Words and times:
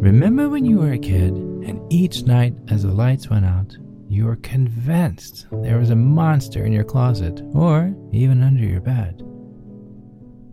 Remember 0.00 0.48
when 0.48 0.64
you 0.64 0.78
were 0.78 0.92
a 0.92 0.98
kid 0.98 1.34
and 1.34 1.80
each 1.92 2.22
night 2.22 2.54
as 2.68 2.84
the 2.84 2.90
lights 2.90 3.28
went 3.28 3.44
out, 3.44 3.76
you 4.08 4.24
were 4.24 4.36
convinced 4.36 5.46
there 5.52 5.78
was 5.78 5.90
a 5.90 5.94
monster 5.94 6.64
in 6.64 6.72
your 6.72 6.84
closet 6.84 7.42
or 7.52 7.94
even 8.10 8.42
under 8.42 8.64
your 8.64 8.80
bed? 8.80 9.22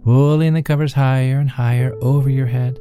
Pulling 0.04 0.54
the 0.54 0.62
covers 0.62 0.91
higher 0.91 1.39
and 1.39 1.49
higher 1.49 1.96
over 2.02 2.29
your 2.29 2.46
head, 2.46 2.78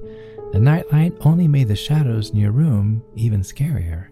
the 0.52 0.58
nightlight 0.58 1.12
only 1.20 1.46
made 1.46 1.68
the 1.68 1.76
shadows 1.76 2.30
in 2.30 2.36
your 2.36 2.50
room 2.50 3.00
even 3.14 3.42
scarier. 3.42 4.08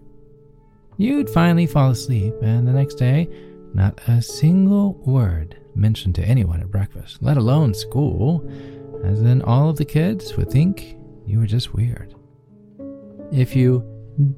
You'd 0.95 1.29
finally 1.29 1.67
fall 1.67 1.91
asleep, 1.91 2.35
and 2.41 2.65
the 2.65 2.71
next 2.71 2.95
day, 2.95 3.27
not 3.73 3.99
a 4.07 4.21
single 4.21 4.93
word 4.93 5.57
mentioned 5.75 6.15
to 6.15 6.25
anyone 6.25 6.61
at 6.61 6.71
breakfast, 6.71 7.21
let 7.21 7.35
alone 7.35 7.73
school, 7.73 8.49
as 9.03 9.21
then 9.21 9.41
all 9.41 9.69
of 9.69 9.75
the 9.75 9.83
kids 9.83 10.37
would 10.37 10.49
think 10.49 10.95
you 11.25 11.39
were 11.39 11.47
just 11.47 11.73
weird. 11.73 12.15
If 13.31 13.55
you 13.55 13.83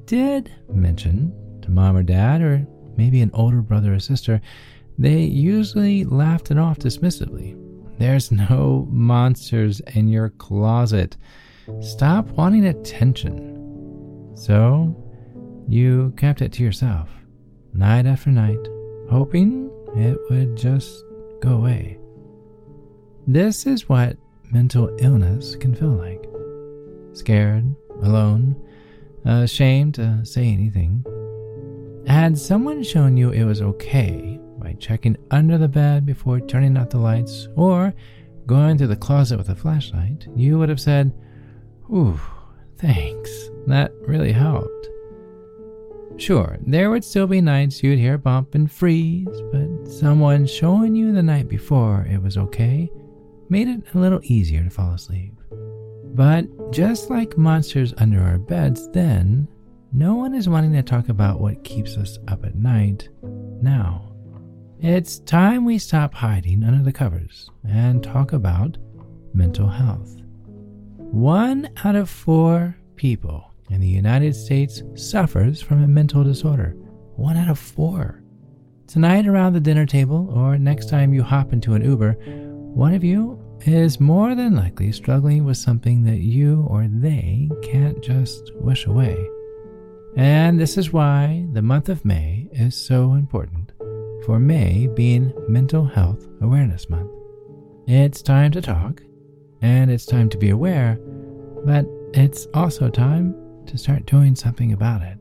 did 0.06 0.52
mention 0.72 1.32
to 1.62 1.70
mom 1.70 1.96
or 1.96 2.02
dad, 2.02 2.40
or 2.40 2.66
maybe 2.96 3.20
an 3.20 3.30
older 3.34 3.62
brother 3.62 3.94
or 3.94 4.00
sister, 4.00 4.40
they 4.98 5.20
usually 5.20 6.04
laughed 6.04 6.50
it 6.50 6.58
off 6.58 6.78
dismissively. 6.78 7.56
There's 7.98 8.32
no 8.50 8.86
monsters 8.90 9.80
in 9.94 10.08
your 10.08 10.30
closet. 10.30 11.16
Stop 11.80 12.28
wanting 12.30 12.66
attention. 12.66 14.34
So, 14.34 14.96
you 15.68 16.14
kept 16.16 16.40
it 16.40 16.52
to 16.54 16.62
yourself, 16.62 17.10
night 17.74 18.06
after 18.06 18.30
night, 18.30 18.66
hoping 19.10 19.70
it 19.94 20.16
would 20.30 20.56
just 20.56 21.04
go 21.40 21.50
away. 21.50 21.98
This 23.26 23.66
is 23.66 23.88
what 23.88 24.16
mental 24.50 24.96
illness 24.98 25.56
can 25.56 25.74
feel 25.74 25.90
like 25.90 26.24
scared, 27.12 27.74
alone, 28.02 28.56
uh, 29.26 29.42
ashamed 29.42 29.94
to 29.94 30.24
say 30.24 30.48
anything. 30.48 31.04
Had 32.06 32.38
someone 32.38 32.82
shown 32.82 33.16
you 33.16 33.30
it 33.30 33.44
was 33.44 33.60
okay 33.60 34.40
by 34.58 34.72
checking 34.74 35.16
under 35.30 35.58
the 35.58 35.68
bed 35.68 36.06
before 36.06 36.40
turning 36.40 36.76
out 36.76 36.90
the 36.90 36.98
lights 36.98 37.48
or 37.54 37.94
going 38.46 38.78
to 38.78 38.86
the 38.86 38.96
closet 38.96 39.36
with 39.36 39.50
a 39.50 39.54
flashlight, 39.54 40.26
you 40.34 40.58
would 40.58 40.68
have 40.68 40.80
said, 40.80 41.12
Ooh, 41.92 42.18
thanks. 42.78 43.50
That 43.66 43.92
really 44.00 44.32
helped. 44.32 44.88
Sure, 46.16 46.58
there 46.66 46.90
would 46.90 47.04
still 47.04 47.26
be 47.26 47.40
nights 47.40 47.82
you'd 47.82 47.98
hear 47.98 48.18
bump 48.18 48.54
and 48.54 48.70
freeze, 48.70 49.40
but 49.52 49.86
someone 49.86 50.46
showing 50.46 50.96
you 50.96 51.12
the 51.12 51.22
night 51.22 51.48
before 51.48 52.06
it 52.10 52.20
was 52.20 52.36
okay 52.36 52.90
made 53.48 53.68
it 53.68 53.82
a 53.94 53.98
little 53.98 54.20
easier 54.24 54.64
to 54.64 54.70
fall 54.70 54.94
asleep. 54.94 55.34
But 56.18 56.72
just 56.72 57.10
like 57.10 57.38
monsters 57.38 57.94
under 57.98 58.20
our 58.20 58.38
beds 58.38 58.88
then, 58.90 59.46
no 59.92 60.16
one 60.16 60.34
is 60.34 60.48
wanting 60.48 60.72
to 60.72 60.82
talk 60.82 61.08
about 61.10 61.40
what 61.40 61.62
keeps 61.62 61.96
us 61.96 62.18
up 62.26 62.44
at 62.44 62.56
night 62.56 63.08
now. 63.62 64.12
It's 64.80 65.20
time 65.20 65.64
we 65.64 65.78
stop 65.78 66.12
hiding 66.12 66.64
under 66.64 66.82
the 66.82 66.92
covers 66.92 67.48
and 67.68 68.02
talk 68.02 68.32
about 68.32 68.78
mental 69.32 69.68
health. 69.68 70.16
One 70.96 71.70
out 71.84 71.94
of 71.94 72.10
four 72.10 72.76
people 72.96 73.54
in 73.70 73.80
the 73.80 73.86
United 73.86 74.34
States 74.34 74.82
suffers 74.96 75.62
from 75.62 75.84
a 75.84 75.86
mental 75.86 76.24
disorder. 76.24 76.74
One 77.14 77.36
out 77.36 77.48
of 77.48 77.60
four. 77.60 78.24
Tonight 78.88 79.28
around 79.28 79.52
the 79.52 79.60
dinner 79.60 79.86
table, 79.86 80.28
or 80.34 80.58
next 80.58 80.88
time 80.88 81.14
you 81.14 81.22
hop 81.22 81.52
into 81.52 81.74
an 81.74 81.84
Uber, 81.84 82.14
one 82.74 82.92
of 82.92 83.04
you 83.04 83.40
is 83.66 84.00
more 84.00 84.34
than 84.34 84.56
likely 84.56 84.92
struggling 84.92 85.44
with 85.44 85.56
something 85.56 86.04
that 86.04 86.18
you 86.18 86.66
or 86.68 86.86
they 86.88 87.50
can't 87.62 88.02
just 88.02 88.54
wish 88.56 88.86
away. 88.86 89.16
And 90.16 90.58
this 90.58 90.76
is 90.76 90.92
why 90.92 91.46
the 91.52 91.62
month 91.62 91.88
of 91.88 92.04
May 92.04 92.48
is 92.52 92.74
so 92.74 93.14
important, 93.14 93.72
for 94.24 94.38
May 94.38 94.86
being 94.86 95.32
Mental 95.48 95.84
Health 95.84 96.26
Awareness 96.40 96.88
Month. 96.88 97.10
It's 97.86 98.22
time 98.22 98.50
to 98.52 98.60
talk, 98.60 99.02
and 99.60 99.90
it's 99.90 100.06
time 100.06 100.28
to 100.30 100.38
be 100.38 100.50
aware, 100.50 100.98
but 101.64 101.86
it's 102.14 102.46
also 102.54 102.88
time 102.88 103.34
to 103.66 103.78
start 103.78 104.06
doing 104.06 104.34
something 104.34 104.72
about 104.72 105.02
it. 105.02 105.18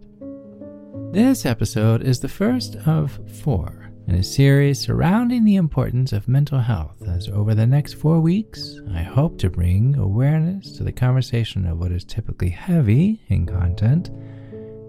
This 1.12 1.46
episode 1.46 2.02
is 2.02 2.20
the 2.20 2.30
first 2.30 2.76
of 2.86 3.20
four 3.42 3.87
in 4.07 4.16
a 4.16 4.23
series 4.23 4.79
surrounding 4.79 5.44
the 5.44 5.57
importance 5.57 6.13
of 6.13 6.29
mental 6.29 6.59
health, 6.59 6.95
as 7.09 7.28
over 7.28 7.53
the 7.53 7.68
next 7.68 7.95
four 7.95 8.22
weeks, 8.22 8.79
I 8.94 9.01
hope 9.01 9.38
to 9.40 9.50
bring 9.50 9.95
awareness 9.95 10.78
to 10.78 10.85
the 10.85 10.94
conversation 10.94 11.66
of 11.66 11.78
what 11.78 11.91
is 11.91 12.06
typically 12.06 12.50
heavy 12.50 13.22
in 13.28 13.46
content, 13.46 14.09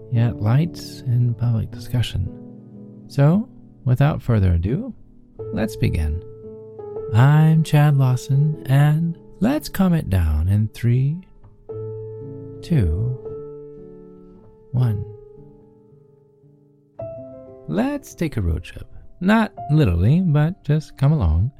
yet 0.09 0.37
light 0.37 0.79
in 1.05 1.33
public 1.33 1.69
discussion. 1.69 3.05
So, 3.07 3.49
without 3.83 4.21
further 4.21 4.53
ado, 4.53 4.93
let's 5.51 5.75
begin. 5.75 6.23
I'm 7.13 7.63
Chad 7.63 7.97
Lawson, 7.97 8.63
and 8.67 9.17
let's 9.41 9.67
calm 9.67 9.93
it 9.93 10.09
down 10.09 10.47
in 10.47 10.69
three, 10.69 11.27
two, 12.61 13.19
one. 14.71 15.03
Let's 17.67 18.15
take 18.15 18.37
a 18.37 18.41
road 18.41 18.63
trip. 18.63 18.87
Not 19.21 19.53
literally, 19.71 20.21
but 20.21 20.63
just 20.63 20.97
come 20.97 21.11
along. 21.11 21.51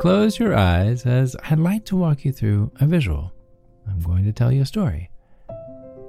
Close 0.00 0.38
your 0.38 0.54
eyes 0.54 1.06
as 1.06 1.34
I'd 1.50 1.58
like 1.58 1.84
to 1.86 1.96
walk 1.96 2.24
you 2.24 2.32
through 2.32 2.72
a 2.80 2.86
visual. 2.86 3.32
I'm 3.88 4.00
going 4.00 4.24
to 4.24 4.32
tell 4.32 4.52
you 4.52 4.62
a 4.62 4.66
story. 4.66 5.10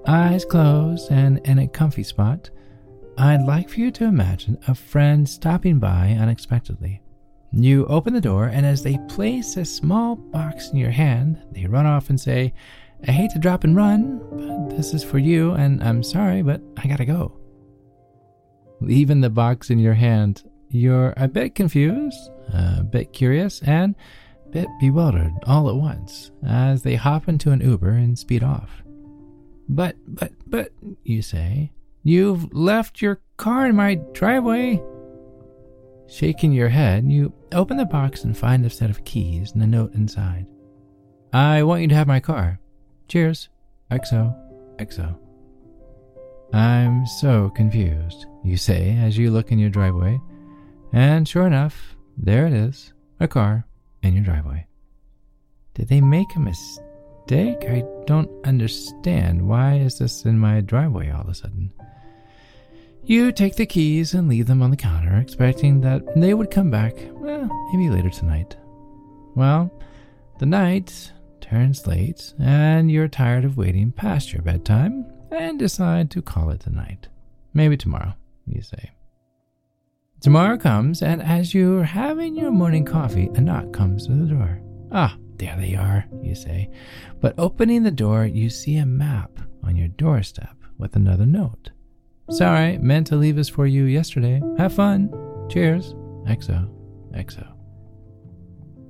Eyes 0.06 0.46
closed 0.46 1.12
and 1.12 1.40
in 1.46 1.59
a 1.59 1.68
comfy 1.68 2.03
spot, 2.03 2.50
I'd 3.18 3.44
like 3.44 3.69
for 3.69 3.80
you 3.80 3.92
to 3.92 4.06
imagine 4.06 4.58
a 4.68 4.75
friend 4.75 5.28
stopping 5.28 5.80
by 5.80 6.18
unexpectedly. 6.19 7.02
You 7.52 7.86
open 7.88 8.14
the 8.14 8.22
door, 8.22 8.46
and 8.46 8.66
as 8.66 8.84
they 8.84 8.98
place 9.08 9.58
a 9.58 9.66
small 9.66 10.16
box 10.16 10.69
in 10.69 10.78
your 10.78 10.92
hand, 10.92 11.42
they 11.52 11.66
run 11.66 11.86
off 11.86 12.09
and 12.09 12.19
say, 12.19 12.53
I 13.08 13.12
hate 13.12 13.31
to 13.31 13.40
drop 13.40 13.64
and 13.64 13.75
run, 13.75 14.22
but 14.31 14.78
this 14.78 14.94
is 14.94 15.03
for 15.03 15.18
you, 15.18 15.53
and 15.53 15.84
I'm 15.84 16.03
sorry, 16.03 16.44
but 16.44 16.62
I 16.78 16.88
gotta 16.88 17.06
go. 17.06 17.38
Leaving 18.81 19.22
the 19.22 19.30
box 19.30 19.69
in 19.69 19.80
your 19.80 19.96
hand, 19.96 20.44
you're 20.69 21.13
a 21.18 21.28
bit 21.28 21.56
confused, 21.56 22.30
a 22.53 22.84
bit 22.84 23.13
curious, 23.13 23.62
and 23.63 23.96
a 24.46 24.50
bit 24.50 24.68
bewildered 24.80 25.34
all 25.46 25.69
at 25.69 25.75
once 25.75 26.31
as 26.46 26.84
they 26.84 26.96
hop 26.96 27.28
into 27.28 27.52
an 27.52 27.62
Uber 27.62 27.90
and 27.90 28.18
speed 28.18 28.44
off. 28.44 28.84
But, 29.68 29.96
but, 30.07 30.31
but, 30.47 30.72
you 31.03 31.22
say, 31.22 31.72
you've 32.03 32.52
left 32.53 33.02
your 33.02 33.22
car 33.38 33.68
in 33.68 33.75
my 33.75 33.96
driveway. 34.13 34.81
Shaking 36.07 36.53
your 36.53 36.69
head, 36.69 37.12
you 37.12 37.34
open 37.51 37.78
the 37.78 37.86
box 37.86 38.24
and 38.24 38.36
find 38.36 38.66
a 38.66 38.69
set 38.69 38.90
of 38.90 39.06
keys 39.06 39.51
and 39.51 39.62
a 39.62 39.68
note 39.68 39.94
inside. 39.94 40.47
I 41.31 41.62
want 41.62 41.84
you 41.84 41.88
to 41.90 41.96
have 41.96 42.07
my 42.07 42.19
car. 42.19 42.59
Cheers. 43.07 43.50
XO, 43.91 44.36
XO. 44.78 45.18
I'm 46.53 47.06
so 47.06 47.51
confused, 47.51 48.25
you 48.44 48.57
say 48.57 48.97
as 48.97 49.18
you 49.18 49.30
look 49.30 49.51
in 49.51 49.59
your 49.59 49.69
driveway. 49.69 50.19
And 50.92 51.28
sure 51.28 51.46
enough, 51.46 51.96
there 52.18 52.48
it 52.48 52.54
is 52.54 52.94
a 53.20 53.28
car 53.28 53.66
in 54.02 54.14
your 54.14 54.24
driveway. 54.24 54.66
Did 55.74 55.88
they 55.88 56.02
make 56.02 56.36
a 56.36 56.40
mistake? 56.40 57.64
I 57.70 57.84
don't 58.06 58.30
understand. 58.46 59.48
Why 59.48 59.76
is 59.76 60.00
this 60.00 60.26
in 60.26 60.40
my 60.40 60.62
driveway 60.62 61.12
all 61.12 61.22
of 61.22 61.30
a 61.30 61.36
sudden? 61.36 61.72
You 63.04 63.32
take 63.32 63.56
the 63.56 63.66
keys 63.66 64.14
and 64.14 64.28
leave 64.28 64.48
them 64.48 64.62
on 64.62 64.72
the 64.72 64.78
counter, 64.78 65.16
expecting 65.18 65.82
that 65.82 66.02
they 66.16 66.34
would 66.34 66.52
come 66.52 66.70
back, 66.70 66.94
well, 67.14 67.50
maybe 67.72 67.90
later 67.90 68.10
tonight. 68.10 68.58
Well, 69.36 69.72
the 70.40 70.46
night 70.46 71.12
turns 71.40 71.88
late, 71.88 72.34
and 72.40 72.92
you're 72.92 73.08
tired 73.08 73.46
of 73.46 73.58
waiting 73.58 73.92
past 73.92 74.34
your 74.34 74.42
bedtime 74.42 75.06
and 75.31 75.58
decide 75.58 76.12
to 76.12 76.22
call 76.22 76.50
it 76.50 76.68
a 76.68 76.72
night. 76.72 77.08
Maybe 77.54 77.78
tomorrow, 77.78 78.13
you 78.46 78.62
say. 78.62 78.92
Tomorrow 80.21 80.57
comes, 80.57 81.01
and 81.01 81.21
as 81.21 81.54
you're 81.54 81.83
having 81.83 82.36
your 82.36 82.51
morning 82.51 82.83
coffee, 82.83 83.30
a 83.36 83.42
knock 83.42 83.71
comes 83.71 84.06
to 84.06 84.13
the 84.13 84.25
door. 84.25 84.62
Ah, 84.92 85.16
there 85.38 85.56
they 85.57 85.75
are, 85.75 86.06
you 86.21 86.36
say. 86.36 86.69
But 87.21 87.36
opening 87.38 87.83
the 87.83 87.92
door, 87.92 88.25
you 88.25 88.50
see 88.50 88.75
a 88.75 88.86
map 88.86 89.39
on 89.63 89.77
your 89.77 89.88
doorstep 89.88 90.57
with 90.77 90.98
another 90.98 91.25
note. 91.25 91.69
Sorry, 92.31 92.77
meant 92.80 93.07
to 93.07 93.16
leave 93.16 93.38
this 93.38 93.48
for 93.48 93.66
you 93.66 93.86
yesterday. 93.86 94.42
Have 94.57 94.74
fun. 94.74 95.10
Cheers. 95.50 95.94
XO. 96.27 96.69
XO. 97.13 97.48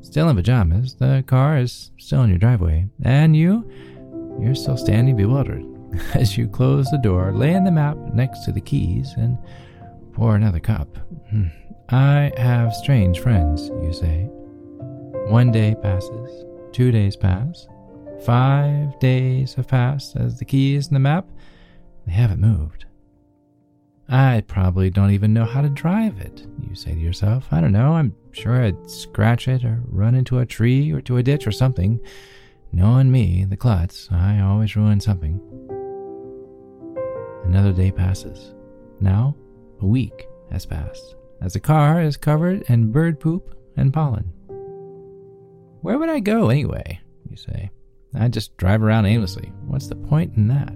Still 0.01 0.29
in 0.29 0.35
pajamas, 0.35 0.95
the 0.95 1.23
car 1.27 1.59
is 1.59 1.91
still 1.99 2.23
in 2.23 2.29
your 2.29 2.39
driveway, 2.39 2.87
and 3.03 3.35
you, 3.35 3.69
you're 4.41 4.55
still 4.55 4.77
standing 4.77 5.15
bewildered 5.15 5.63
as 6.15 6.35
you 6.35 6.47
close 6.47 6.89
the 6.89 6.97
door, 6.97 7.31
laying 7.35 7.65
the 7.65 7.71
map 7.71 7.97
next 8.15 8.45
to 8.45 8.51
the 8.51 8.61
keys, 8.61 9.13
and 9.15 9.37
pour 10.19 10.36
another 10.36 10.60
cup. 10.60 10.98
I 11.89 12.31
have 12.38 12.74
strange 12.74 13.19
friends, 13.19 13.69
you 13.81 13.94
say. 13.94 14.27
One 15.30 15.51
day 15.51 15.75
passes, 15.81 16.45
two 16.71 16.92
days 16.92 17.16
pass, 17.16 17.68
Five 18.25 19.00
days 19.00 19.54
have 19.54 19.69
passed 19.69 20.18
as 20.18 20.38
the 20.38 20.45
keys 20.45 20.88
in 20.88 20.94
the 20.94 21.00
map, 21.00 21.30
they 22.06 22.12
haven't 22.12 22.42
moved. 22.42 22.86
I 24.10 24.44
probably 24.45 24.89
don't 24.89 25.12
even 25.12 25.33
know 25.33 25.45
how 25.45 25.62
to 25.62 25.69
drive 25.69 26.19
it, 26.19 26.45
you 26.68 26.75
say 26.75 26.94
to 26.94 27.00
yourself. 27.00 27.48
I 27.51 27.62
don't 27.62 27.71
know, 27.71 27.94
I'm 27.94 28.13
sure 28.31 28.62
I'd 28.62 28.89
scratch 28.89 29.48
it 29.48 29.63
or 29.63 29.81
run 29.86 30.16
into 30.16 30.39
a 30.39 30.45
tree 30.45 30.92
or 30.92 31.00
to 31.01 31.18
a 31.18 31.24
ditch 31.24 31.48
or 31.48 31.51
something. 31.51 32.00
Knowing 32.74 33.10
me, 33.10 33.45
the 33.45 33.56
klutz, 33.56 34.10
I 34.12 34.42
always 34.42 34.75
ruin 34.75 35.00
something. 35.00 35.39
Another 37.45 37.71
day 37.71 37.92
passes. 37.92 38.54
Now, 39.00 39.33
a 39.81 39.85
week 39.85 40.27
has 40.51 40.65
passed, 40.65 41.15
as 41.41 41.53
the 41.53 41.59
car 41.59 42.01
is 42.01 42.17
covered 42.17 42.63
in 42.63 42.91
bird 42.91 43.19
poop 43.19 43.55
and 43.77 43.93
pollen. 43.93 44.31
Where 45.81 45.97
would 45.97 46.09
I 46.09 46.19
go 46.19 46.49
anyway? 46.49 46.99
You 47.29 47.37
say. 47.37 47.71
I'd 48.15 48.33
just 48.33 48.57
drive 48.57 48.81
around 48.81 49.05
aimlessly. 49.05 49.51
What's 49.65 49.87
the 49.87 49.95
point 49.95 50.35
in 50.35 50.47
that? 50.47 50.73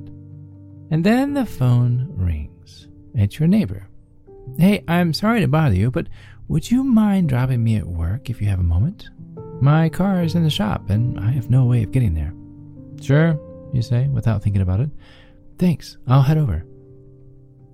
And 0.91 1.03
then 1.03 1.33
the 1.33 1.45
phone 1.45 2.07
rings. 2.15 2.87
It's 3.15 3.39
your 3.39 3.47
neighbor. 3.47 3.87
Hey, 4.57 4.83
I'm 4.87 5.13
sorry 5.13 5.41
to 5.41 5.47
bother 5.47 5.75
you, 5.75 5.89
but 5.89 6.07
would 6.47 6.69
you 6.69 6.83
mind 6.83 7.29
dropping 7.29 7.63
me 7.63 7.77
at 7.77 7.87
work 7.87 8.29
if 8.29 8.41
you 8.41 8.47
have 8.47 8.59
a 8.59 8.63
moment? 8.63 9.09
My 9.61 9.89
car 9.89 10.21
is 10.23 10.35
in 10.35 10.43
the 10.43 10.49
shop 10.49 10.89
and 10.89 11.19
I 11.19 11.31
have 11.31 11.49
no 11.49 11.65
way 11.65 11.83
of 11.83 11.91
getting 11.91 12.13
there. 12.13 12.33
Sure, 13.01 13.39
you 13.73 13.81
say, 13.81 14.07
without 14.07 14.43
thinking 14.43 14.61
about 14.61 14.81
it. 14.81 14.89
Thanks, 15.57 15.97
I'll 16.07 16.21
head 16.21 16.37
over. 16.37 16.65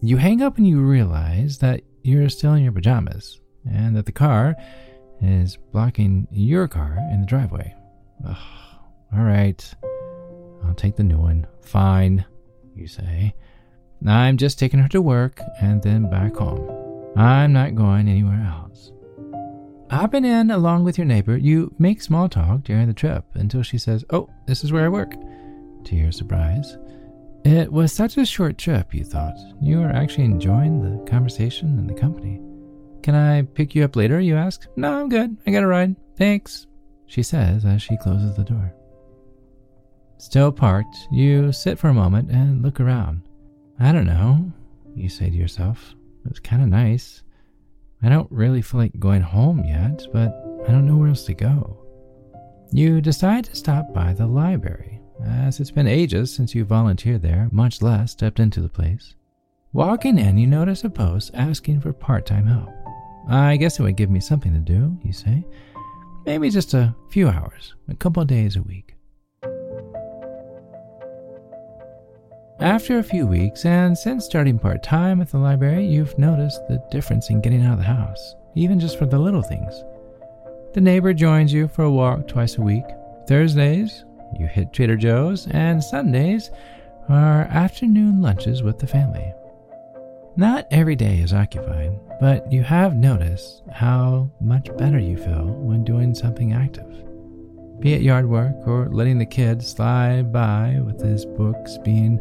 You 0.02 0.18
hang 0.18 0.42
up 0.42 0.58
and 0.58 0.66
you 0.66 0.80
realize 0.80 1.58
that 1.58 1.82
you're 2.04 2.30
still 2.30 2.54
in 2.54 2.64
your 2.64 2.72
pajamas 2.72 3.42
and 3.70 3.96
that 3.98 4.06
the 4.06 4.14
car 4.14 4.56
is 5.22 5.58
blocking 5.74 6.28
your 6.32 6.70
car 6.70 6.98
in 7.12 7.20
the 7.20 7.28
driveway. 7.28 7.76
Ugh, 8.26 8.38
all 9.14 9.24
right, 9.24 9.74
I'll 10.64 10.74
take 10.74 10.96
the 10.96 11.04
new 11.04 11.18
one. 11.18 11.48
Fine, 11.62 12.26
you 12.76 12.88
say. 12.88 13.34
I'm 14.08 14.38
just 14.38 14.58
taking 14.58 14.80
her 14.80 14.88
to 14.90 15.02
work 15.02 15.42
and 15.62 15.82
then 15.84 16.10
back 16.10 16.38
home. 16.38 16.70
I'm 17.18 17.52
not 17.52 17.76
going 17.76 18.08
anywhere 18.08 18.42
else. 18.42 18.92
Hopping 19.92 20.24
in 20.24 20.52
along 20.52 20.86
with 20.86 20.98
your 20.98 21.06
neighbor, 21.06 21.36
you 21.36 21.74
make 21.78 22.02
small 22.02 22.30
talk 22.30 22.64
during 22.64 22.88
the 22.88 22.94
trip 22.94 23.26
until 23.34 23.64
she 23.64 23.78
says, 23.78 24.06
Oh, 24.12 24.30
this 24.46 24.64
is 24.64 24.72
where 24.72 24.86
I 24.86 24.90
work. 24.90 25.14
To 25.86 25.96
your 25.96 26.12
surprise, 26.12 26.78
it 27.50 27.72
was 27.72 27.92
such 27.92 28.18
a 28.18 28.26
short 28.26 28.58
trip, 28.58 28.94
you 28.94 29.04
thought. 29.04 29.38
You 29.62 29.80
were 29.80 29.90
actually 29.90 30.26
enjoying 30.26 30.82
the 30.82 31.10
conversation 31.10 31.80
and 31.80 31.90
the 31.90 31.94
company. 31.94 32.40
Can 33.02 33.16
I 33.16 33.44
pick 33.44 33.74
you 33.74 33.84
up 33.84 33.96
later? 33.96 34.20
You 34.20 34.36
ask. 34.36 34.68
No, 34.76 35.00
I'm 35.00 35.10
good. 35.10 35.38
I 35.48 35.52
got 35.52 35.64
a 35.64 35.68
ride. 35.68 35.96
Thanks, 36.18 36.68
she 37.08 37.24
says 37.24 37.66
as 37.66 37.82
she 37.82 37.98
closes 37.98 38.36
the 38.36 38.44
door. 38.44 38.74
Still 40.18 40.52
parked, 40.52 41.08
you 41.12 41.52
sit 41.54 41.80
for 41.80 41.88
a 41.88 41.94
moment 41.94 42.30
and 42.30 42.62
look 42.62 42.80
around. 42.80 43.22
I 43.80 43.94
don't 43.94 44.06
know, 44.06 44.52
you 44.94 45.08
say 45.08 45.30
to 45.30 45.36
yourself. 45.36 45.96
It 46.26 46.30
was 46.30 46.40
kind 46.40 46.62
of 46.62 46.68
nice. 46.68 47.24
I 48.04 48.10
don't 48.10 48.30
really 48.30 48.62
feel 48.62 48.82
like 48.82 49.00
going 49.00 49.22
home 49.22 49.64
yet, 49.64 50.06
but 50.12 50.30
I 50.68 50.72
don't 50.72 50.86
know 50.86 50.98
where 50.98 51.08
else 51.08 51.24
to 51.26 51.34
go. 51.34 51.86
You 52.72 53.00
decide 53.00 53.46
to 53.46 53.56
stop 53.56 53.94
by 53.94 54.14
the 54.14 54.28
library, 54.28 54.99
as 55.26 55.60
it's 55.60 55.72
been 55.72 55.88
ages 55.88 56.34
since 56.34 56.56
you 56.56 56.66
volunteered 56.66 57.22
there, 57.22 57.50
much 57.52 57.82
less 57.82 58.12
stepped 58.12 58.40
into 58.40 58.62
the 58.62 58.70
place. 58.70 59.16
Walking 59.74 60.18
in, 60.18 60.38
you 60.38 60.48
notice 60.48 60.84
a 60.84 60.90
post 60.90 61.32
asking 61.34 61.82
for 61.82 61.94
part 61.94 62.26
time 62.26 62.48
help. 62.48 62.70
I 63.30 63.58
guess 63.58 63.80
it 63.80 63.84
would 63.84 63.98
give 63.98 64.10
me 64.10 64.20
something 64.20 64.54
to 64.54 64.60
do, 64.60 64.98
you 65.04 65.14
say. 65.14 65.46
Maybe 66.26 66.50
just 66.50 66.74
a 66.74 66.96
few 67.10 67.28
hours, 67.28 67.76
a 67.88 67.96
couple 67.96 68.24
days 68.26 68.56
a 68.56 68.62
week. 68.62 68.96
After 72.60 72.98
a 73.00 73.04
few 73.04 73.26
weeks, 73.26 73.66
and 73.66 73.98
since 73.98 74.26
starting 74.26 74.60
part 74.60 74.84
time 74.84 75.22
at 75.22 75.30
the 75.30 75.38
library, 75.38 75.86
you've 75.86 76.18
noticed 76.18 76.68
the 76.68 76.84
difference 76.92 77.30
in 77.30 77.40
getting 77.40 77.64
out 77.64 77.74
of 77.74 77.80
the 77.80 77.86
house, 77.86 78.36
even 78.56 78.80
just 78.80 79.00
for 79.00 79.06
the 79.06 79.18
little 79.18 79.42
things. 79.42 79.84
The 80.74 80.82
neighbor 80.82 81.14
joins 81.14 81.54
you 81.54 81.68
for 81.68 81.84
a 81.84 81.92
walk 81.92 82.28
twice 82.28 82.58
a 82.58 82.62
week. 82.62 82.84
Thursdays, 83.28 84.04
you 84.38 84.48
hit 84.48 84.74
Trader 84.74 84.96
Joe's, 84.96 85.48
and 85.48 85.84
Sundays 85.84 86.52
are 87.08 87.44
afternoon 87.44 88.22
lunches 88.22 88.62
with 88.64 88.80
the 88.80 88.88
family. 88.88 89.34
Not 90.36 90.68
every 90.72 90.96
day 90.96 91.20
is 91.20 91.34
occupied, 91.34 92.00
but 92.20 92.52
you 92.52 92.64
have 92.64 92.96
noticed 92.96 93.64
how 93.72 94.30
much 94.40 94.76
better 94.78 95.00
you 95.00 95.18
feel 95.18 95.46
when 95.46 95.84
doing 95.84 96.14
something 96.14 96.54
active. 96.54 96.90
Be 97.80 97.94
it 97.94 98.02
yard 98.02 98.30
work 98.30 98.56
or 98.68 98.90
letting 98.90 99.18
the 99.18 99.26
kid 99.26 99.64
slide 99.64 100.32
by 100.32 100.80
with 100.86 101.02
his 101.02 101.26
books 101.26 101.78
being 101.78 102.20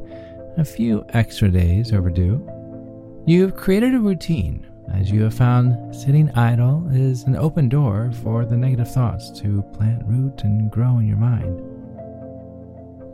a 0.57 0.65
few 0.65 1.05
extra 1.11 1.49
days 1.49 1.93
overdue. 1.93 2.45
You've 3.27 3.57
created 3.57 3.95
a 3.95 4.01
routine 4.01 4.67
as 4.95 5.11
you 5.11 5.23
have 5.23 5.35
found 5.35 5.95
sitting 5.95 6.31
idle 6.31 6.89
is 6.91 7.25
an 7.25 7.37
open 7.37 7.69
door 7.69 8.11
for 8.23 8.45
the 8.45 8.57
negative 8.57 8.91
thoughts 8.91 9.31
to 9.41 9.63
plant 9.75 10.03
root 10.07 10.43
and 10.45 10.71
grow 10.71 10.99
in 10.99 11.07
your 11.07 11.19
mind. 11.19 11.68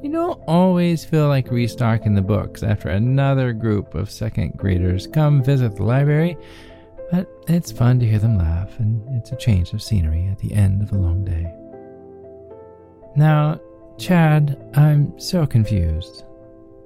You 0.04 0.12
don't 0.12 0.42
always 0.46 1.02
feel 1.02 1.28
like 1.28 1.50
restocking 1.50 2.14
the 2.14 2.20
books 2.20 2.62
after 2.62 2.90
another 2.90 3.54
group 3.54 3.94
of 3.94 4.10
second 4.10 4.54
graders 4.54 5.06
come 5.06 5.42
visit 5.42 5.76
the 5.76 5.82
library, 5.82 6.36
but 7.10 7.26
it's 7.48 7.72
fun 7.72 8.00
to 8.00 8.06
hear 8.06 8.18
them 8.18 8.36
laugh 8.36 8.78
and 8.78 9.02
it's 9.16 9.32
a 9.32 9.36
change 9.36 9.72
of 9.72 9.82
scenery 9.82 10.26
at 10.26 10.38
the 10.40 10.52
end 10.52 10.82
of 10.82 10.92
a 10.92 10.98
long 10.98 11.24
day. 11.24 11.50
Now, 13.16 13.58
Chad, 13.96 14.62
I'm 14.74 15.18
so 15.18 15.46
confused. 15.46 16.24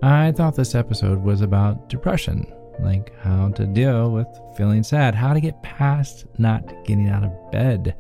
I 0.00 0.30
thought 0.30 0.54
this 0.54 0.76
episode 0.76 1.20
was 1.20 1.40
about 1.40 1.88
depression, 1.88 2.46
like 2.78 3.12
how 3.18 3.48
to 3.48 3.66
deal 3.66 4.12
with 4.12 4.28
feeling 4.56 4.84
sad, 4.84 5.16
how 5.16 5.32
to 5.32 5.40
get 5.40 5.60
past 5.64 6.24
not 6.38 6.84
getting 6.84 7.08
out 7.08 7.24
of 7.24 7.50
bed, 7.50 7.96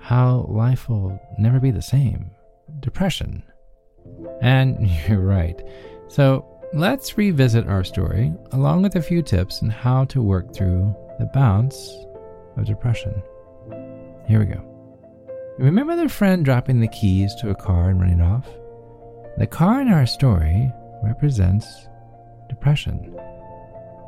how 0.00 0.46
life 0.48 0.88
will 0.88 1.16
never 1.38 1.60
be 1.60 1.70
the 1.70 1.80
same. 1.80 2.32
Depression. 2.80 3.44
And 4.42 4.86
you're 5.08 5.20
right. 5.20 5.60
So 6.08 6.46
let's 6.74 7.16
revisit 7.16 7.66
our 7.66 7.84
story 7.84 8.34
along 8.50 8.82
with 8.82 8.96
a 8.96 9.02
few 9.02 9.22
tips 9.22 9.62
on 9.62 9.70
how 9.70 10.04
to 10.06 10.20
work 10.20 10.54
through 10.54 10.94
the 11.18 11.30
bounce 11.32 11.90
of 12.56 12.66
depression. 12.66 13.22
Here 14.26 14.40
we 14.40 14.46
go. 14.46 14.68
Remember 15.58 15.96
the 15.96 16.08
friend 16.08 16.44
dropping 16.44 16.80
the 16.80 16.88
keys 16.88 17.34
to 17.36 17.50
a 17.50 17.54
car 17.54 17.90
and 17.90 18.00
running 18.00 18.20
off? 18.20 18.46
The 19.38 19.46
car 19.46 19.80
in 19.80 19.88
our 19.88 20.06
story 20.06 20.70
represents 21.02 21.88
depression. 22.48 23.16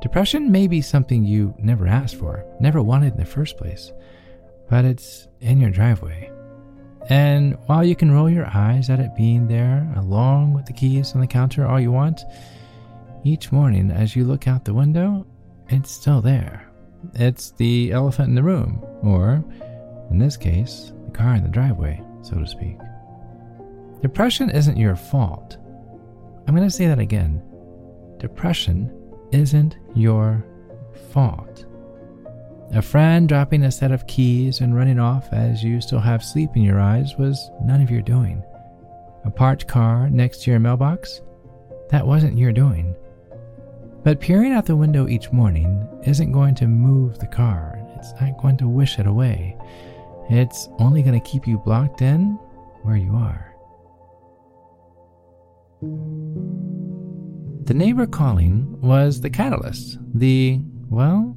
Depression 0.02 0.50
may 0.50 0.66
be 0.66 0.80
something 0.80 1.25
you 1.25 1.54
never 1.58 1.87
asked 1.87 2.16
for, 2.16 2.44
never 2.61 2.82
wanted 2.82 3.12
in 3.14 3.18
the 3.18 3.25
first 3.25 3.56
place, 3.56 3.92
but 4.68 4.85
it's 4.85 5.28
in 5.40 5.61
your 5.61 5.70
driveway. 5.70 6.30
And 7.11 7.58
while 7.66 7.84
you 7.84 7.94
can 7.94 8.11
roll 8.11 8.30
your 8.30 8.46
eyes 8.46 8.88
at 8.88 9.00
it 9.00 9.14
being 9.14 9.46
there, 9.46 9.92
along 9.96 10.54
with 10.54 10.66
the 10.66 10.73
keys 10.73 11.14
on 11.14 11.20
the 11.20 11.26
counter 11.26 11.66
all 11.66 11.80
you 11.80 11.92
want, 11.92 12.23
each 13.25 13.52
morning 13.52 13.90
as 13.90 14.16
you 14.16 14.25
look 14.25 14.49
out 14.49 14.64
the 14.64 14.75
window, 14.75 15.26
it's 15.68 15.90
still 15.90 16.20
there. 16.20 16.70
It's 17.14 17.50
the 17.52 17.92
elephant 17.92 18.30
in 18.30 18.34
the 18.34 18.42
room, 18.42 18.82
or, 19.02 19.44
in 20.11 20.18
this 20.18 20.37
case, 20.37 20.92
the 21.04 21.11
car 21.11 21.34
in 21.34 21.42
the 21.42 21.49
driveway, 21.49 22.02
so 22.23 22.38
to 22.38 22.46
speak. 22.46 22.78
Depression 24.00 24.50
isn't 24.50 24.76
your 24.76 24.96
fault. 24.96 25.58
I'm 26.46 26.54
going 26.54 26.68
to 26.68 26.75
say 26.75 26.87
that 26.87 26.99
again. 26.99 27.42
Depression 28.18 28.92
isn't 29.32 29.76
your 29.94 30.44
fault. 31.11 31.66
A 32.75 32.83
friend 32.83 33.28
dropping 33.28 33.62
a 33.62 33.71
set 33.71 33.93
of 33.93 34.09
keys 34.09 34.61
and 34.61 34.75
running 34.75 34.99
off 34.99 35.33
as 35.33 35.62
you 35.62 35.81
still 35.81 36.00
have 36.00 36.25
sleep 36.25 36.50
in 36.57 36.62
your 36.62 36.81
eyes 36.81 37.14
was 37.16 37.49
none 37.62 37.81
of 37.81 37.88
your 37.88 38.02
doing. 38.02 38.43
A 39.25 39.31
parked 39.31 39.69
car 39.69 40.11
next 40.11 40.43
to 40.43 40.50
your 40.50 40.59
mailbox? 40.59 41.21
That 41.90 42.04
wasn't 42.04 42.37
your 42.37 42.50
doing. 42.50 42.97
But 44.02 44.19
peering 44.19 44.52
out 44.52 44.66
the 44.66 44.75
window 44.75 45.07
each 45.07 45.31
morning 45.31 45.87
isn't 46.04 46.33
going 46.33 46.57
to 46.57 46.66
move 46.66 47.21
the 47.21 47.28
car. 47.28 47.78
It's 47.97 48.12
not 48.21 48.43
going 48.43 48.57
to 48.57 48.66
wish 48.66 48.99
it 48.99 49.07
away. 49.07 49.57
It's 50.28 50.69
only 50.81 51.02
going 51.02 51.21
to 51.21 51.31
keep 51.31 51.47
you 51.47 51.59
blocked 51.59 52.02
in 52.02 52.40
where 52.83 52.97
you 52.97 53.14
are. 53.14 53.54
The 57.66 57.75
neighbor 57.75 58.09
calling 58.09 58.81
was 58.81 59.21
the 59.21 59.31
catalyst. 59.31 59.97
The, 60.12 60.59
well, 60.90 61.37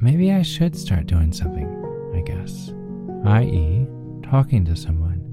maybe 0.00 0.32
I 0.32 0.42
should 0.42 0.76
start 0.76 1.06
doing 1.06 1.32
something, 1.32 1.68
I 2.14 2.20
guess. 2.20 2.72
I.e., 3.24 3.86
talking 4.22 4.64
to 4.64 4.76
someone. 4.76 5.26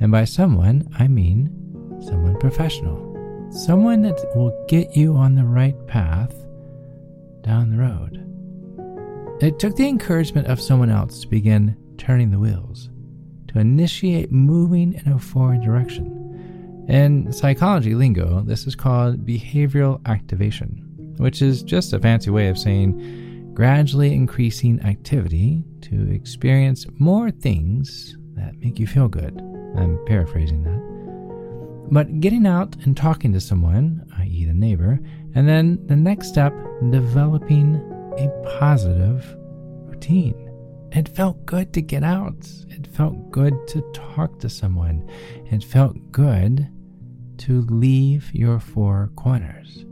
And 0.00 0.10
by 0.10 0.24
someone, 0.24 0.88
I 0.98 1.08
mean 1.08 1.56
someone 2.00 2.38
professional. 2.38 3.06
Someone 3.50 4.02
that 4.02 4.18
will 4.34 4.64
get 4.68 4.96
you 4.96 5.16
on 5.16 5.34
the 5.34 5.44
right 5.44 5.76
path 5.86 6.32
down 7.42 7.70
the 7.70 7.78
road. 7.78 8.26
It 9.42 9.58
took 9.58 9.76
the 9.76 9.88
encouragement 9.88 10.46
of 10.46 10.60
someone 10.60 10.90
else 10.90 11.20
to 11.20 11.28
begin 11.28 11.76
turning 11.98 12.30
the 12.30 12.38
wheels, 12.38 12.90
to 13.48 13.58
initiate 13.58 14.30
moving 14.30 14.94
in 14.94 15.12
a 15.12 15.18
forward 15.18 15.62
direction 15.62 16.86
In 16.88 17.32
psychology 17.32 17.94
lingo, 17.94 18.42
this 18.42 18.66
is 18.66 18.74
called 18.74 19.24
behavioral 19.24 20.00
activation, 20.06 21.14
which 21.18 21.40
is 21.40 21.62
just 21.62 21.92
a 21.92 22.00
fancy 22.00 22.30
way 22.30 22.48
of 22.48 22.58
saying 22.58 23.29
gradually 23.60 24.14
increasing 24.14 24.80
activity 24.86 25.62
to 25.82 26.10
experience 26.12 26.86
more 26.98 27.30
things 27.30 28.16
that 28.34 28.56
make 28.60 28.78
you 28.78 28.86
feel 28.86 29.06
good. 29.06 29.36
I'm 29.76 30.02
paraphrasing 30.06 30.62
that. 30.62 31.90
But 31.92 32.20
getting 32.20 32.46
out 32.46 32.74
and 32.86 32.96
talking 32.96 33.34
to 33.34 33.38
someone, 33.40 34.10
i.e., 34.16 34.46
the 34.46 34.54
neighbor, 34.54 34.98
and 35.34 35.46
then 35.46 35.78
the 35.88 35.94
next 35.94 36.28
step, 36.28 36.54
developing 36.88 37.76
a 38.16 38.30
positive 38.58 39.36
routine. 39.90 40.50
It 40.92 41.10
felt 41.10 41.44
good 41.44 41.74
to 41.74 41.82
get 41.82 42.02
out. 42.02 42.50
It 42.70 42.86
felt 42.86 43.30
good 43.30 43.52
to 43.68 43.82
talk 43.92 44.38
to 44.38 44.48
someone. 44.48 45.06
It 45.50 45.62
felt 45.62 46.10
good 46.10 46.66
to 47.40 47.60
leave 47.68 48.34
your 48.34 48.58
four 48.58 49.10
corners. 49.16 49.84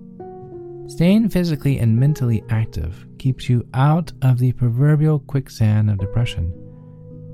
Staying 0.86 1.28
physically 1.28 1.78
and 1.78 2.00
mentally 2.00 2.42
active 2.48 3.04
keeps 3.18 3.48
you 3.48 3.66
out 3.74 4.12
of 4.22 4.38
the 4.38 4.52
proverbial 4.52 5.18
quicksand 5.18 5.90
of 5.90 5.98
depression. 5.98 6.52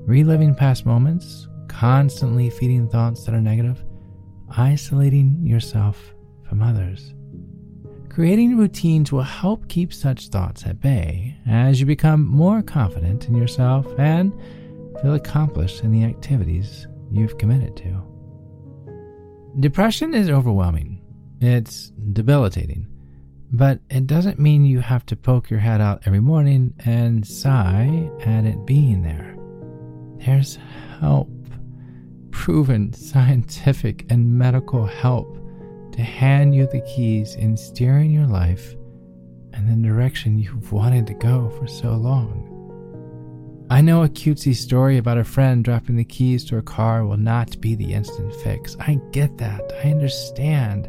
Reliving 0.05 0.53
past 0.55 0.85
moments, 0.85 1.47
constantly 1.67 2.49
feeding 2.49 2.87
thoughts 2.87 3.25
that 3.25 3.35
are 3.35 3.41
negative, 3.41 3.83
isolating 4.49 5.39
yourself 5.43 6.13
from 6.47 6.61
others. 6.61 7.13
Creating 8.09 8.57
routines 8.57 9.11
will 9.11 9.23
help 9.23 9.67
keep 9.67 9.93
such 9.93 10.29
thoughts 10.29 10.65
at 10.65 10.79
bay 10.79 11.35
as 11.45 11.79
you 11.79 11.85
become 11.85 12.25
more 12.25 12.61
confident 12.61 13.27
in 13.27 13.35
yourself 13.35 13.85
and 13.99 14.31
feel 15.01 15.15
accomplished 15.15 15.83
in 15.83 15.91
the 15.91 16.05
activities 16.05 16.87
you've 17.11 17.37
committed 17.37 17.75
to. 17.75 18.01
Depression 19.59 20.13
is 20.13 20.29
overwhelming. 20.29 21.01
It's 21.41 21.91
debilitating. 22.13 22.87
But 23.51 23.79
it 23.89 24.07
doesn't 24.07 24.39
mean 24.39 24.65
you 24.65 24.79
have 24.79 25.05
to 25.07 25.15
poke 25.15 25.49
your 25.49 25.59
head 25.59 25.81
out 25.81 26.01
every 26.05 26.19
morning 26.19 26.73
and 26.79 27.25
sigh 27.25 28.09
at 28.25 28.45
it 28.45 28.65
being 28.65 29.03
there. 29.03 29.35
There's 30.25 30.57
help, 30.99 31.29
proven 32.31 32.93
scientific 32.93 34.05
and 34.09 34.37
medical 34.37 34.85
help 34.85 35.37
to 35.93 36.01
hand 36.01 36.55
you 36.55 36.67
the 36.67 36.81
keys 36.81 37.35
in 37.35 37.55
steering 37.55 38.11
your 38.11 38.27
life 38.27 38.75
in 39.53 39.81
the 39.81 39.87
direction 39.87 40.37
you've 40.37 40.71
wanted 40.71 41.07
to 41.07 41.13
go 41.13 41.49
for 41.57 41.67
so 41.67 41.93
long. 41.93 42.51
I 43.69 43.81
know 43.81 44.03
a 44.03 44.09
cutesy 44.09 44.55
story 44.55 44.97
about 44.97 45.17
a 45.17 45.23
friend 45.23 45.63
dropping 45.63 45.95
the 45.95 46.05
keys 46.05 46.45
to 46.45 46.55
her 46.55 46.61
car 46.61 47.05
will 47.05 47.17
not 47.17 47.59
be 47.61 47.73
the 47.73 47.93
instant 47.93 48.33
fix. 48.35 48.75
I 48.79 48.99
get 49.11 49.37
that. 49.39 49.61
I 49.83 49.89
understand. 49.89 50.87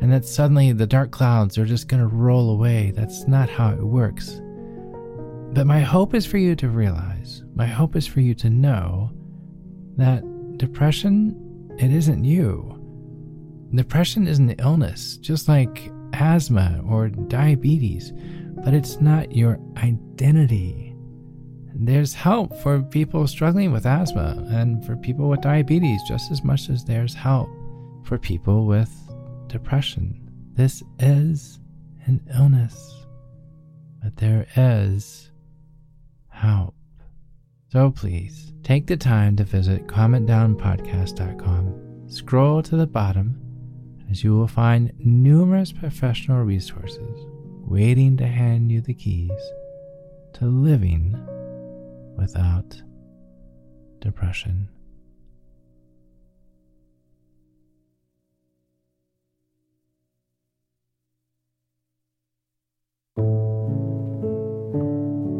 And 0.00 0.12
that 0.12 0.24
suddenly 0.24 0.72
the 0.72 0.86
dark 0.86 1.10
clouds 1.10 1.58
are 1.58 1.66
just 1.66 1.88
going 1.88 2.02
to 2.02 2.14
roll 2.14 2.50
away. 2.50 2.92
That's 2.92 3.26
not 3.26 3.48
how 3.48 3.72
it 3.72 3.82
works. 3.82 4.40
But 5.52 5.66
my 5.66 5.80
hope 5.80 6.14
is 6.14 6.26
for 6.26 6.38
you 6.38 6.54
to 6.56 6.68
realize, 6.68 7.42
my 7.54 7.66
hope 7.66 7.96
is 7.96 8.06
for 8.06 8.20
you 8.20 8.34
to 8.36 8.50
know 8.50 9.10
that 9.96 10.22
depression, 10.56 11.76
it 11.78 11.90
isn't 11.90 12.24
you. 12.24 12.74
Depression 13.74 14.26
is 14.26 14.38
an 14.38 14.50
illness, 14.58 15.16
just 15.16 15.48
like 15.48 15.90
asthma 16.12 16.82
or 16.86 17.08
diabetes, 17.08 18.12
but 18.64 18.74
it's 18.74 19.00
not 19.00 19.34
your 19.34 19.58
identity 19.78 20.88
there's 21.80 22.12
help 22.12 22.56
for 22.60 22.82
people 22.82 23.26
struggling 23.26 23.70
with 23.70 23.86
asthma 23.86 24.44
and 24.50 24.84
for 24.84 24.96
people 24.96 25.28
with 25.28 25.40
diabetes 25.40 26.00
just 26.08 26.30
as 26.32 26.42
much 26.42 26.68
as 26.68 26.84
there's 26.84 27.14
help 27.14 27.48
for 28.02 28.18
people 28.18 28.66
with 28.66 28.92
depression. 29.48 30.30
This 30.54 30.82
is 30.98 31.60
an 32.06 32.20
illness, 32.36 33.04
but 34.02 34.16
there 34.16 34.46
is 34.56 35.30
help. 36.28 36.74
So 37.70 37.90
please 37.90 38.54
take 38.62 38.86
the 38.86 38.96
time 38.96 39.36
to 39.36 39.44
visit 39.44 39.86
CalmItDownPodcast.com. 39.86 42.08
Scroll 42.08 42.62
to 42.62 42.76
the 42.76 42.86
bottom 42.86 43.38
as 44.10 44.24
you 44.24 44.34
will 44.34 44.48
find 44.48 44.90
numerous 44.98 45.70
professional 45.72 46.42
resources 46.44 47.26
waiting 47.66 48.16
to 48.16 48.26
hand 48.26 48.72
you 48.72 48.80
the 48.80 48.94
keys 48.94 49.30
to 50.32 50.46
living 50.46 51.14
without 52.16 52.80
depression. 54.00 54.70